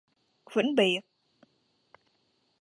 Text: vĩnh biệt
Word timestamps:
vĩnh 0.53 0.75
biệt 0.75 1.01